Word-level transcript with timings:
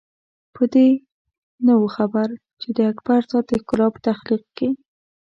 په 0.55 0.63
دې 0.73 0.89
نه 1.65 1.73
وو 1.79 1.87
خبر 1.97 2.27
چې 2.61 2.69
د 2.77 2.79
اکبر 2.91 3.21
ذات 3.31 3.45
د 3.49 3.53
ښکلا 3.61 3.87
په 3.93 3.99
تخلیق 4.07 4.43
کې. 4.57 4.69